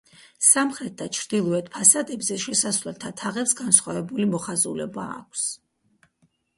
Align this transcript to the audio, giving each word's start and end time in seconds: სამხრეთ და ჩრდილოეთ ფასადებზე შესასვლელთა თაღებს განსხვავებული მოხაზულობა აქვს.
სამხრეთ 0.45 0.95
და 1.01 1.07
ჩრდილოეთ 1.17 1.69
ფასადებზე 1.75 2.39
შესასვლელთა 2.45 3.13
თაღებს 3.23 3.57
განსხვავებული 3.63 4.29
მოხაზულობა 4.35 5.09
აქვს. 5.23 5.49